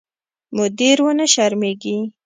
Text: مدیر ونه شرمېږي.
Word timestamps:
مدیر 0.57 0.97
ونه 1.05 1.25
شرمېږي. 1.33 1.97